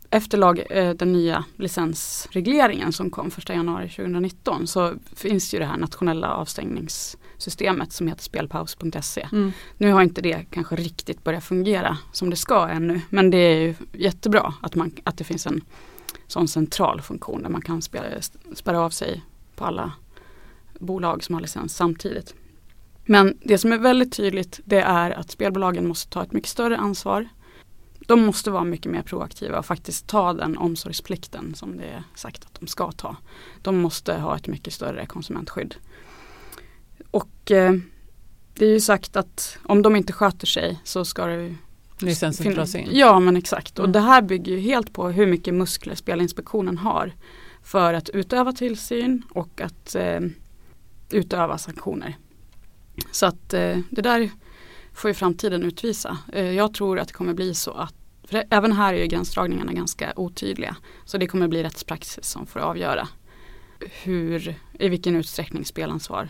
[0.09, 5.65] efter lag, eh, den nya licensregleringen som kom 1 januari 2019 så finns ju det
[5.65, 9.27] här nationella avstängningssystemet som heter spelpaus.se.
[9.31, 9.51] Mm.
[9.77, 13.59] Nu har inte det kanske riktigt börjat fungera som det ska ännu men det är
[13.59, 15.61] ju jättebra att, man, att det finns en
[16.27, 18.05] sån central funktion där man kan spela,
[18.53, 19.23] spärra av sig
[19.55, 19.93] på alla
[20.79, 22.35] bolag som har licens samtidigt.
[23.05, 26.77] Men det som är väldigt tydligt det är att spelbolagen måste ta ett mycket större
[26.77, 27.27] ansvar.
[27.99, 32.45] De måste vara mycket mer proaktiva och faktiskt ta den omsorgsplikten som det är sagt
[32.45, 33.15] att de ska ta.
[33.61, 35.75] De måste ha ett mycket större konsumentskydd.
[37.11, 37.73] Och eh,
[38.53, 41.55] det är ju sagt att om de inte sköter sig så ska det
[41.99, 42.89] Licensen dras in.
[42.91, 43.91] Ja men exakt och Mm.
[43.91, 47.13] det här bygger ju helt på hur mycket muskler Spelinspektionen har
[47.63, 50.19] för att utöva tillsyn och att eh,
[51.11, 52.17] utöva sanktioner.
[53.11, 54.31] Så att eh, det där
[54.93, 56.17] får ju framtiden utvisa.
[56.33, 59.73] Eh, jag tror att det kommer bli så att för även här är ju gränsdragningarna
[59.73, 60.75] ganska otydliga.
[61.05, 63.07] Så det kommer bli rättspraxis som får avgöra
[64.03, 66.29] hur, i vilken utsträckning spelansvar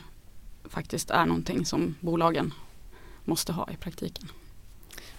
[0.70, 2.54] faktiskt är någonting som bolagen
[3.24, 4.28] måste ha i praktiken.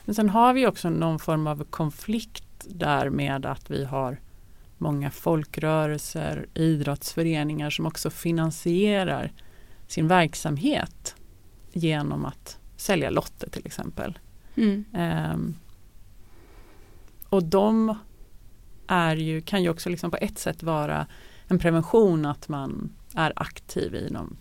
[0.07, 4.21] Men sen har vi också någon form av konflikt där med att vi har
[4.79, 9.33] många folkrörelser, idrottsföreningar som också finansierar
[9.87, 11.15] sin verksamhet
[11.73, 14.19] genom att sälja lotter till exempel.
[14.93, 15.57] Ehm,
[17.29, 17.99] och de
[18.87, 21.07] är ju, kan ju också liksom på ett sätt vara
[21.47, 24.37] en prevention att man är aktiv i, någon,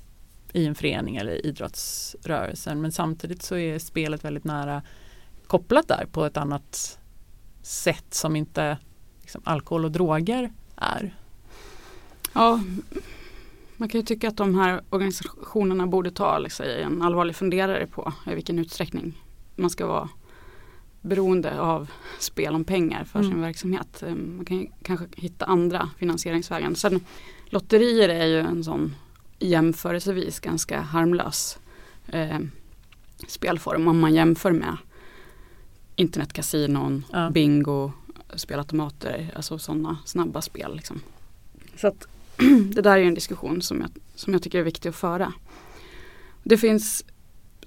[0.53, 2.81] i en förening eller idrottsrörelsen.
[2.81, 4.81] Men samtidigt så är spelet väldigt nära
[5.47, 6.99] kopplat där på ett annat
[7.61, 8.77] sätt som inte
[9.21, 11.15] liksom, alkohol och droger är.
[12.33, 12.59] Ja,
[13.77, 18.13] man kan ju tycka att de här organisationerna borde ta liksom, en allvarlig funderare på
[18.31, 19.21] i vilken utsträckning
[19.55, 20.09] man ska vara
[21.01, 23.31] beroende av spel om pengar för Mm.
[23.31, 24.03] sin verksamhet.
[24.03, 26.73] Eh, Man kan ju kanske hitta andra finansieringsvägar.
[26.73, 26.99] Sen
[27.45, 28.95] lotterier är ju en sån
[29.39, 31.59] jämförelsevis ganska harmlös
[32.07, 32.39] eh,
[33.27, 34.77] spelform om man jämför med
[35.95, 37.29] internetkasinon, Ja.
[37.29, 37.91] bingo,
[38.35, 40.75] spelautomater, alltså sådana snabba spel.
[40.75, 41.01] Liksom.
[41.77, 42.07] Så att
[42.73, 45.33] det där är en diskussion som jag, som jag tycker är viktig att föra.
[46.43, 47.05] Det finns,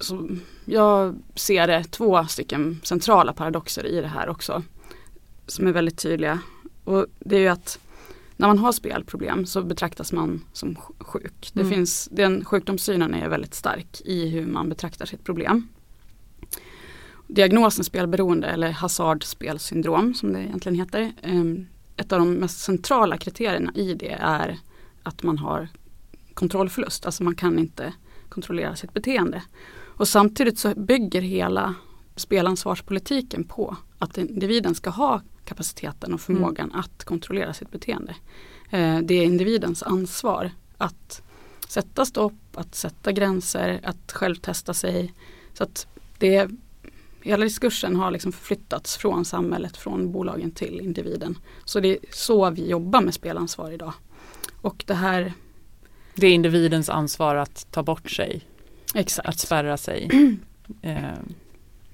[0.01, 0.29] så
[0.65, 4.63] jag ser det, två stycken centrala paradoxer i det här också.
[5.47, 6.39] Som är väldigt tydliga.
[6.85, 7.79] Och det är ju att
[8.37, 11.51] när man har spelproblem så betraktas man som sjuk.
[11.53, 11.73] Det Mm.
[11.73, 15.69] finns, den sjukdomssynen är väldigt stark i hur man betraktar sitt problem.
[17.31, 21.13] Diagnosen spelberoende eller hasardspelsyndrom som det egentligen heter.
[21.23, 24.59] em, Ett av de mest centrala kriterierna i det är
[25.03, 25.69] att man har
[26.35, 27.07] kontrollförlust.
[27.07, 27.93] Alltså man kan inte
[28.29, 29.43] kontrollera sitt beteende.
[29.97, 31.75] Och samtidigt så bygger hela
[32.17, 38.15] spelansvarspolitiken på att individen ska ha kapaciteten och förmågan att kontrollera sitt beteende.
[38.71, 41.23] Eh, Det är individens ansvar att
[41.69, 45.15] sätta stopp, att sätta gränser, att själv testa sig.
[45.55, 45.87] Så att
[46.19, 46.51] det,
[47.31, 51.39] hela diskursen har liksom förflyttats från samhället, från bolagen till individen.
[51.65, 53.93] Så det är så vi jobbar med spelansvar idag.
[54.63, 55.33] Och det här,
[56.15, 58.41] Det är individens ansvar att ta bort sig,
[58.95, 59.29] exakt.
[59.29, 60.09] att spärra sig.
[60.83, 60.99] Eh,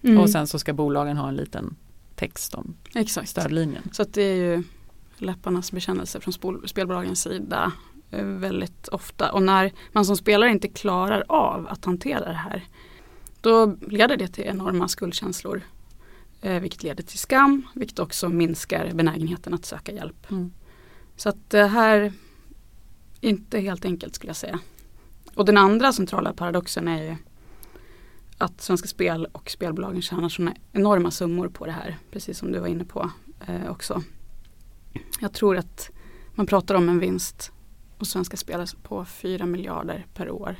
[0.03, 1.77] Mm, Och sen så ska bolagen ha en liten
[2.14, 3.29] text om exakt.
[3.29, 3.83] stödlinjen.
[3.92, 4.62] Så det är ju
[5.18, 7.73] läpparnas bekännelse från spol- spelbolagens sida
[8.11, 9.33] eh, väldigt ofta.
[9.33, 12.64] Och när man som spelare inte klarar av att hantera det här
[13.45, 15.63] då leder det till enorma skuldkänslor.
[16.41, 20.31] Eh, vilket leder till skam, vilket också minskar benägenheten att söka hjälp.
[20.31, 20.53] Mm.
[21.17, 22.13] Så att det här
[23.21, 24.59] är inte helt enkelt skulle jag säga.
[25.35, 27.17] Och den andra centrala paradoxen är ju
[28.39, 31.99] att Svenska Spel och spelbolagen tjänar sådana enorma summor på det här.
[32.11, 33.11] Precis som du var inne på
[33.47, 34.03] eh, också.
[35.21, 35.91] Jag tror att
[36.35, 37.53] man pratar om en vinst
[37.99, 40.57] hos Svenska Spel på 4 miljarder per år.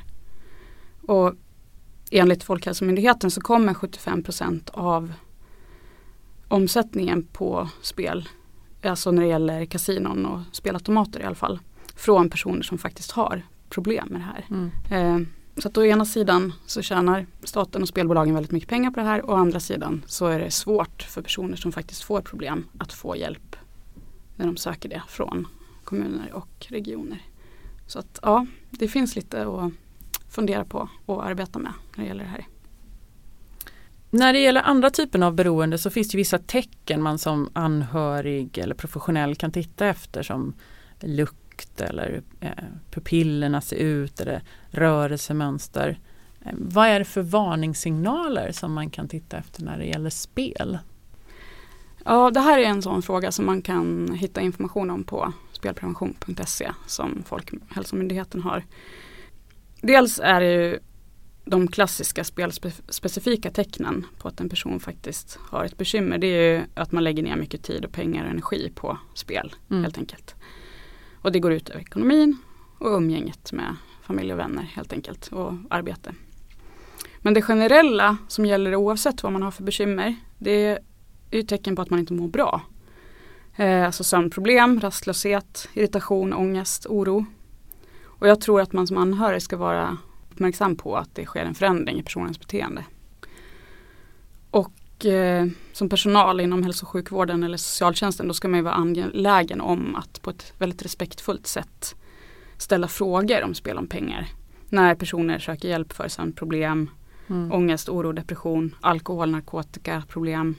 [1.01, 1.33] Och
[2.11, 5.13] enligt Folkhälsomyndigheten så kommer 75 procent av
[6.47, 8.29] omsättningen på spel,
[8.83, 11.59] alltså när det gäller kasinon och spelautomater i alla fall,
[11.95, 14.45] från personer som faktiskt har problem med det här.
[14.49, 14.71] Mm.
[14.91, 18.99] Eh, så att å ena sidan så tjänar staten och spelbolagen väldigt mycket pengar på
[18.99, 22.21] det här och å andra sidan så är det svårt för personer som faktiskt får
[22.21, 23.55] problem att få hjälp
[24.35, 25.47] när de söker det från
[25.83, 27.21] kommuner och regioner.
[27.87, 29.71] Så att ja, det finns lite att
[30.35, 32.47] fundera på och arbeta med när det gäller det här.
[34.09, 38.57] När det gäller andra typer av beroende så finns det vissa tecken man som anhörig
[38.57, 40.53] eller professionell kan titta efter som
[40.99, 42.49] lukt eller eh,
[42.91, 45.99] pupillerna ser ut eller rörelsemönster.
[46.41, 50.77] Eh, vad är det för varningssignaler som man kan titta efter när det gäller spel?
[52.05, 56.71] Ja, det här är en sån fråga som man kan hitta information om på spelprevention.se
[56.87, 58.63] som Folkhälsomyndigheten har.
[59.87, 60.79] Dels är det ju
[61.45, 66.17] de klassiska spelspecifika tecknen på att en person faktiskt har ett bekymmer.
[66.17, 69.55] Det är ju att man lägger ner mycket tid och pengar och energi på spel
[69.69, 69.83] Mm.
[69.83, 70.35] helt enkelt.
[71.21, 72.37] Och det går ut över ekonomin
[72.79, 76.13] och umgänget med familj och vänner helt enkelt och arbete.
[77.19, 80.79] Men det generella som gäller oavsett vad man har för bekymmer det är
[81.31, 82.61] ju tecken på att man inte mår bra.
[83.55, 87.25] Eh, alltså sömnproblem, rastlöshet, irritation, ångest, oro.
[88.19, 89.97] Och jag tror att man som anhörig ska vara
[90.31, 92.83] uppmärksam på att det sker en förändring i personens beteende.
[94.51, 98.73] Och eh, som personal inom hälso och sjukvården eller socialtjänsten då ska man ju vara
[98.73, 101.95] angelägen om att på ett väldigt respektfullt sätt
[102.57, 104.27] ställa frågor om spel om pengar.
[104.69, 106.89] När personer söker hjälp för sömnproblem,
[107.27, 107.51] Mm.
[107.51, 110.55] ångest, oro, depression, alkohol, narkotika, problem.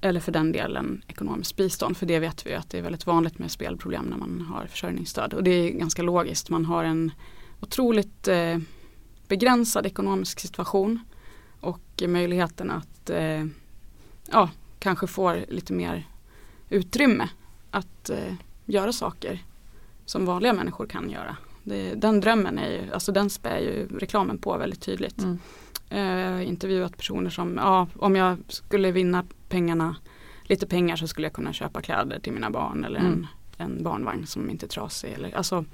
[0.00, 1.96] Eller för den delen ekonomiskt bistånd.
[1.96, 5.34] För det vet vi att det är väldigt vanligt med spelproblem när man har försörjningsstöd.
[5.34, 6.50] Och det är ganska logiskt.
[6.50, 7.12] Man har en
[7.60, 8.58] otroligt eh,
[9.28, 11.00] begränsad ekonomisk situation.
[11.60, 13.44] Och möjligheten att eh,
[14.30, 16.06] ja, kanske få lite mer
[16.68, 17.28] utrymme
[17.70, 19.44] att eh, göra saker
[20.04, 21.36] som vanliga människor kan göra.
[21.62, 25.22] Det, den drömmen är ju, alltså den spär ju reklamen på väldigt tydligt.
[25.22, 25.38] Mm.
[25.90, 29.24] Eh, intervjuat personer som, ja om jag skulle vinna
[29.56, 29.96] pengarna,
[30.42, 33.26] lite pengar så skulle jag kunna köpa kläder till mina barn eller en, Mm.
[33.56, 35.12] en barnvagn som inte är trasig.
[35.12, 35.64] Eller, alltså,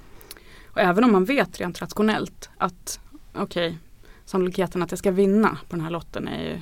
[0.65, 2.99] och även om man vet rent rationellt att
[3.35, 3.77] okej,
[4.25, 6.61] sannolikheten att jag ska vinna på den här lotten är ju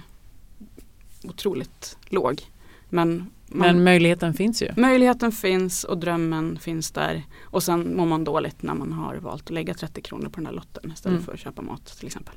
[1.29, 2.41] otroligt låg.
[2.89, 3.09] Men,
[3.47, 4.69] man, Men möjligheten finns ju.
[4.77, 7.23] möjligheten finns och drömmen finns där.
[7.41, 10.45] Och sen mår man dåligt när man har valt att lägga 30 kronor på den
[10.45, 11.25] här lotten istället Mm.
[11.25, 12.35] för att köpa mat till exempel.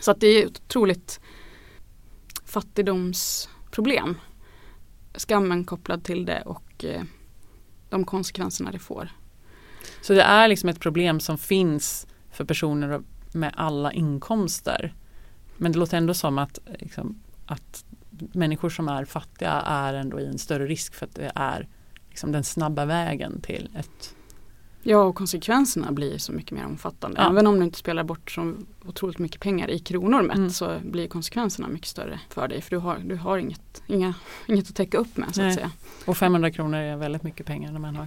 [0.00, 1.20] Så att det är otroligt
[3.70, 4.18] problem.
[5.14, 7.02] Skammen kopplad till det och eh,
[7.88, 9.08] de konsekvenserna det får.
[10.02, 13.02] Så det är liksom ett problem som finns för personer
[13.32, 14.94] med alla inkomster.
[15.56, 20.20] Men det låter ändå som att, eh, liksom, att människor som är fattiga är ändå
[20.20, 21.68] i en större risk för att det är
[22.08, 24.14] liksom, den snabba vägen till ett
[24.82, 27.20] Ja och konsekvenserna blir så mycket mer omfattande.
[27.20, 27.30] Ja.
[27.30, 28.54] Även om du inte spelar bort så
[28.86, 30.50] otroligt mycket pengar i kronor mätt Mm.
[30.50, 32.62] så blir konsekvenserna mycket större för dig.
[32.62, 34.14] För du har, du har inget, inga,
[34.46, 35.48] inget att täcka upp med så Nej.
[35.48, 35.70] att säga.
[36.06, 38.06] Och 500 kronor är väldigt mycket pengar när man har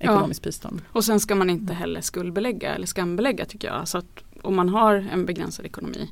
[0.00, 0.04] Ja.
[0.12, 0.82] ekonomiskt bistånd.
[0.92, 3.88] Och sen ska man inte heller skuldbelägga eller skambelägga tycker jag.
[3.88, 6.10] Så att om man har en begränsad ekonomi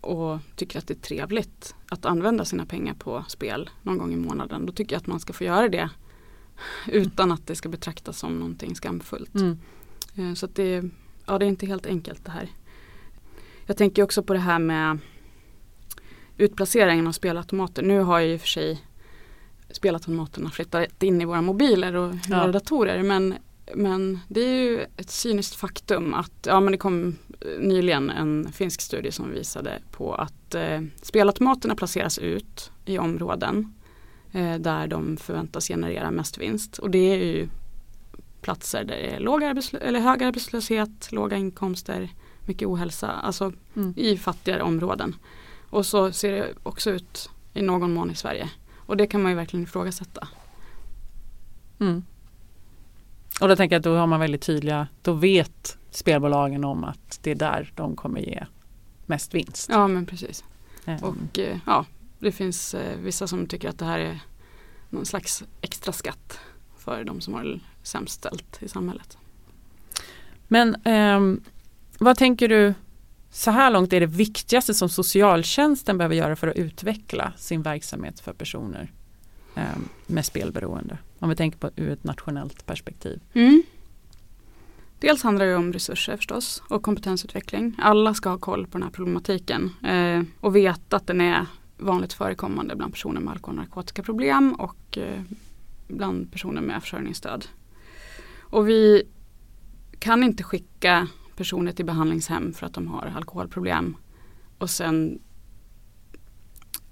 [0.00, 4.16] och tycker att det är trevligt att använda sina pengar på spel någon gång i
[4.16, 4.66] månaden.
[4.66, 5.90] Då tycker jag att man ska få göra det
[6.86, 9.34] utan att det ska betraktas som någonting skamfullt.
[9.34, 9.58] Mm.
[10.16, 10.84] Eh, Så det,
[11.26, 12.48] ja, det är inte helt enkelt det här.
[13.66, 14.98] Jag tänker också på det här med
[16.36, 17.82] utplaceringen av spelautomater.
[17.82, 18.84] Nu har ju i och för sig
[19.70, 22.40] spelautomaterna flyttat in i våra mobiler och Ja.
[22.40, 23.02] våra datorer.
[23.02, 23.34] Men,
[23.74, 27.16] men det är ju ett cyniskt faktum att ja, men det kom
[27.60, 33.72] nyligen en finsk studie som visade på att eh, spelautomaterna placeras ut i områden
[34.58, 36.78] där de förväntas generera mest vinst.
[36.78, 37.48] Och det är ju
[38.40, 42.08] platser där det är låg arbetslö- eller hög arbetslöshet, låga inkomster,
[42.46, 43.94] mycket ohälsa, alltså Mm.
[43.96, 45.16] i fattigare områden.
[45.70, 48.50] Och så ser det också ut i någon mån i Sverige.
[48.76, 50.28] Och det kan man ju verkligen ifrågasätta.
[51.80, 52.04] Mm.
[53.40, 57.18] Och då tänker jag att då har man väldigt tydliga, då vet spelbolagen om att
[57.22, 58.46] det är där de kommer ge
[59.06, 59.68] mest vinst.
[59.72, 60.44] Ja men precis.
[60.84, 61.84] Ehm, Och eh, ja,
[62.18, 64.20] det finns eh, vissa som tycker att det här är
[64.90, 66.40] någon slags extra skatt
[66.78, 69.18] för de som har det sämst ställt i samhället.
[70.48, 71.40] Men ehm,
[71.98, 72.74] vad tänker du
[73.30, 78.20] så här långt är det viktigaste som socialtjänsten behöver göra för att utveckla sin verksamhet
[78.20, 78.92] för personer
[79.54, 80.98] ehm, med spelberoende?
[81.18, 83.20] Om vi tänker på ur ett nationellt perspektiv.
[83.34, 83.62] Mm.
[85.00, 87.76] Dels handlar det om resurser förstås och kompetensutveckling.
[87.78, 91.46] Alla ska ha koll på den här problematiken eh, och veta att den är
[91.78, 95.22] vanligt förekommande bland personer med alkohol och narkotikaproblem och eh,
[95.88, 97.46] bland personer med försörjningsstöd.
[98.40, 99.02] Och vi
[99.98, 103.96] kan inte skicka personer till behandlingshem för att de har alkoholproblem
[104.58, 105.18] och sen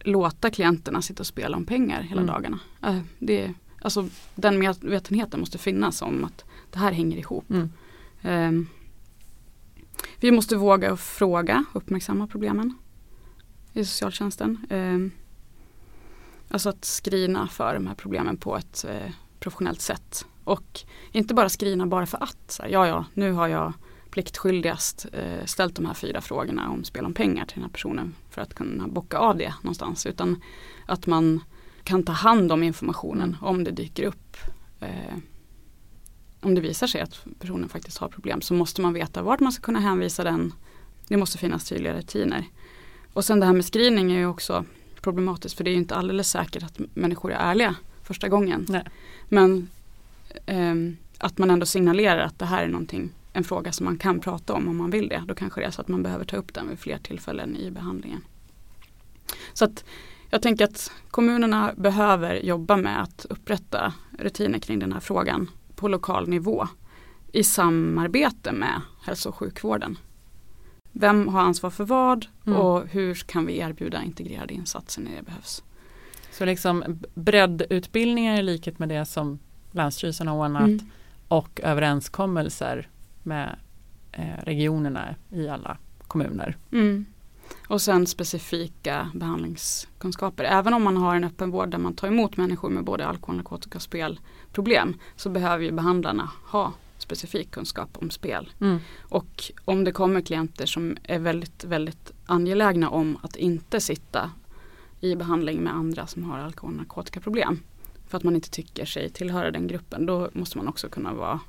[0.00, 2.34] låta klienterna sitta och spela om pengar hela Mm.
[2.34, 2.58] dagarna.
[2.82, 7.50] Eh, det, alltså, den medvetenheten måste finnas om att det här hänger ihop.
[7.50, 7.70] Mm.
[8.22, 8.66] Ehm,
[10.20, 12.74] vi måste våga fråga, uppmärksamma problemen
[13.76, 14.66] i socialtjänsten.
[14.70, 15.10] Ehm,
[16.48, 19.10] alltså att skrina för de här problemen på ett eh,
[19.40, 20.26] professionellt sätt.
[20.44, 20.80] Och
[21.12, 23.72] inte bara skrina bara för att, så här, ja ja, nu har jag
[24.10, 28.14] pliktskyldigast eh, ställt de här fyra frågorna om spel om pengar till den här personen
[28.30, 30.06] för att kunna bocka av det någonstans.
[30.06, 30.42] Utan
[30.86, 31.40] att man
[31.84, 34.36] kan ta hand om informationen om det dyker upp.
[34.80, 35.16] Eh,
[36.40, 39.52] om det visar sig att personen faktiskt har problem så måste man veta vart man
[39.52, 40.52] ska kunna hänvisa den.
[41.08, 42.44] Det måste finnas tydliga rutiner.
[43.16, 44.64] Och sen det här med screening är ju också
[45.00, 48.66] problematiskt för det är ju inte alldeles säkert att människor är ärliga första gången.
[48.68, 48.84] Nej.
[49.28, 49.68] Men
[50.46, 54.20] ehm, att man ändå signalerar att det här är någonting, en fråga som man kan
[54.20, 55.22] prata om om man vill det.
[55.26, 57.70] Då kanske det är så att man behöver ta upp den vid fler tillfällen i
[57.70, 58.20] behandlingen.
[59.52, 59.84] Så att
[60.30, 65.88] jag tänker att kommunerna behöver jobba med att upprätta rutiner kring den här frågan på
[65.88, 66.68] lokal nivå
[67.32, 69.98] i samarbete med hälso och sjukvården.
[70.98, 72.58] Vem har ansvar för vad Mm.
[72.58, 75.62] och hur kan vi erbjuda integrerade insatser när det behövs.
[76.30, 79.38] Så liksom breddutbildningar i likhet med det som
[79.72, 80.80] Länsstyrelsen har ordnat Mm.
[81.28, 82.88] och överenskommelser
[83.22, 83.56] med
[84.12, 85.76] eh, regionerna i alla
[86.08, 86.56] kommuner.
[86.72, 87.06] Mm.
[87.68, 90.44] Och sen specifika behandlingskunskaper.
[90.44, 93.78] Även om man har en öppenvård där man tar emot människor med både alkohol, narkotika
[93.78, 96.72] och spelproblem så behöver ju behandlarna ha
[97.06, 98.50] specifik kunskap om spel.
[98.60, 98.78] Mm.
[99.08, 104.30] Och om det kommer klienter som är väldigt, väldigt angelägna om att inte sitta
[105.00, 107.60] i behandling med andra som har alkohol och narkotikaproblem
[108.08, 111.40] för att man inte tycker sig tillhöra den gruppen då måste man också kunna vara,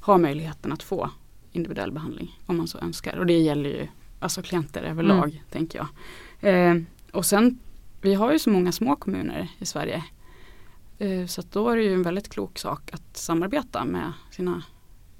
[0.00, 1.10] ha möjligheten att få
[1.52, 3.16] individuell behandling om man så önskar.
[3.16, 3.88] Och det gäller ju
[4.20, 5.44] alltså klienter överlag Mm.
[5.50, 5.88] tänker jag.
[6.40, 7.58] Eh, och sen,
[8.00, 10.04] vi har ju så många små kommuner i Sverige.
[10.98, 14.62] Eh, så då är det ju en väldigt klok sak att samarbeta med sina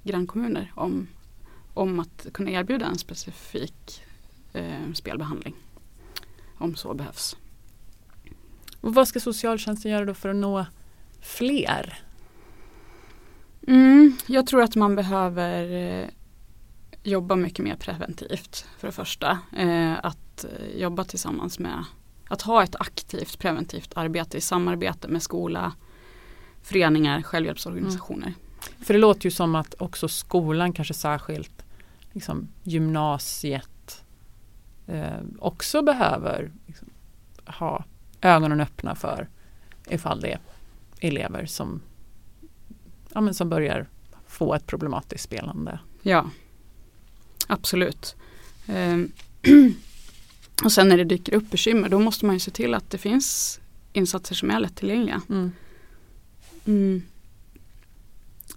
[0.05, 1.09] grannkommuner om,
[1.74, 4.02] om att kunna erbjuda en specifik
[4.52, 5.55] eh, spelbehandling.
[6.59, 7.36] Om så behövs.
[8.80, 10.66] Och vad ska socialtjänsten göra då för att nå
[11.20, 12.02] fler?
[13.66, 16.09] Mm, jag tror att man behöver eh,
[17.02, 19.38] jobba mycket mer preventivt för det första.
[19.57, 21.84] Eh, att eh, jobba tillsammans med
[22.28, 25.72] att ha ett aktivt preventivt arbete i samarbete med skola,
[26.62, 28.34] föreningar, självhjälpsorganisationer.
[28.80, 31.64] För det låter ju som att också skolan kanske särskilt
[32.12, 34.04] liksom, gymnasiet
[34.86, 36.88] eh, också behöver liksom,
[37.46, 37.84] ha
[38.20, 39.28] ögonen öppna för
[39.88, 40.40] ifall det är
[41.00, 41.80] elever som,
[43.14, 43.86] ja, men som börjar
[44.26, 45.78] få ett problematiskt spelande.
[46.02, 46.30] Ja,
[47.46, 48.16] absolut.
[48.66, 49.12] Ehm,
[50.64, 52.98] och sen när det dyker upp bekymmer då måste man ju se till att det
[52.98, 53.60] finns
[53.92, 55.22] insatser som är lättillgängliga.
[55.28, 55.52] Mm.
[56.64, 57.02] Mm.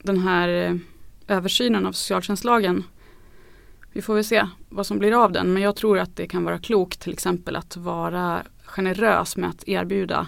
[0.07, 0.75] Den här eh,
[1.27, 2.83] översynen av socialtjänstlagen
[3.91, 6.43] vi får väl se vad som blir av den men jag tror att det kan
[6.43, 10.27] vara klokt till exempel att vara generös med att erbjuda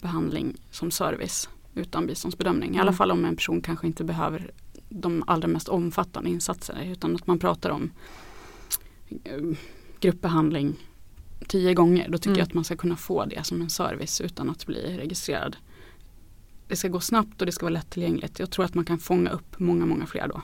[0.00, 2.74] behandling som service utan biståndsbedömning.
[2.74, 2.94] I alla Mm.
[2.94, 4.50] fall om en person kanske inte behöver
[4.88, 7.90] de allra mest omfattande insatserna utan att man pratar om
[9.24, 9.40] eh,
[10.00, 10.76] gruppbehandling
[11.48, 12.08] tio gånger.
[12.08, 12.38] Då tycker Mm.
[12.38, 15.56] jag att man ska kunna få det som en service utan att bli registrerad.
[16.70, 18.38] Det ska gå snabbt och det ska vara lättillgängligt.
[18.38, 20.42] Jag tror att man kan fånga upp många, många fler då.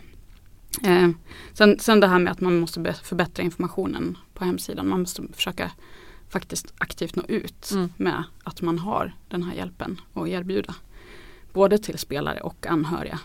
[0.88, 1.10] Eh,
[1.52, 4.88] sen, sen det här med att man måste förbättra informationen på hemsidan.
[4.88, 5.70] Man måste försöka
[6.28, 7.92] faktiskt aktivt nå ut Mm.
[7.96, 10.74] med att man har den här hjälpen att erbjuda.
[11.52, 13.20] Både till spelare och anhöriga.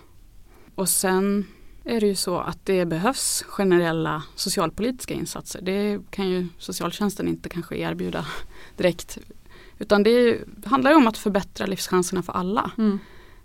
[0.76, 1.46] Och sen
[1.84, 5.62] är det ju så att det behövs generella socialpolitiska insatser.
[5.62, 8.26] Det kan ju socialtjänsten inte kanske erbjuda
[8.78, 9.18] direkt.
[9.82, 13.00] Utan det är handlar om att förbättra livschanserna för alla Mm.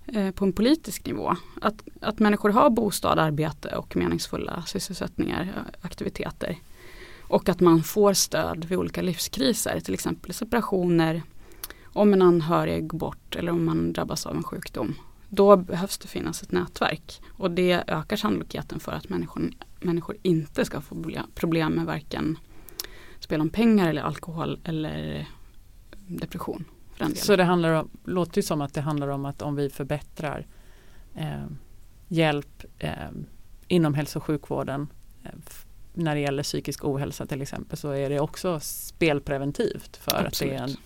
[0.07, 1.37] eh, på en politisk nivå.
[1.61, 6.57] Att, att människor har bostad, arbete och meningsfulla sysselsättningar, aktiviteter.
[7.29, 11.23] Och att man får stöd vid olika livskriser, till exempel separationer,
[11.85, 14.95] om en anhörig går bort eller om man drabbas av en sjukdom.
[15.29, 20.65] Då behövs det finnas ett nätverk och det ökar sannolikheten för att människor, människor inte
[20.65, 22.39] ska få problem- problem med varken
[23.21, 25.27] spel om pengar eller alkohol eller
[26.07, 26.65] depression.
[27.15, 30.47] Så det handlar om, låter ju som att det handlar om att om vi förbättrar
[31.15, 31.45] eh,
[32.09, 32.93] hjälp eh,
[33.69, 34.89] inom hälso och sjukvården
[35.25, 35.31] eh,
[35.95, 40.51] när det gäller psykisk ohälsa till exempel så är det också spelpreventivt för att det
[40.51, 40.81] är en, Absolut.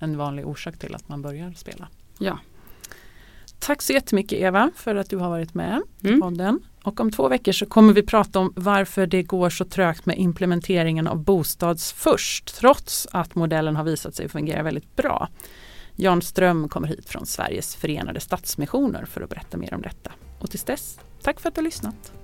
[0.00, 1.88] en vanlig orsak till att man börjar spela.
[2.18, 2.38] Ja.
[3.58, 6.20] Tack så jättemycket Eva för att du har varit med i Mm.
[6.20, 6.60] podden.
[6.84, 10.18] Och om två veckor så kommer vi prata om varför det går så trögt med
[10.18, 15.28] implementeringen av Bostads först trots att modellen har visat sig fungera väldigt bra.
[15.96, 20.12] Jan Ström kommer hit från Sveriges förenade stadsmissioner för att berätta mer om detta.
[20.38, 22.21] Och tills dess, tack för att du har lyssnat.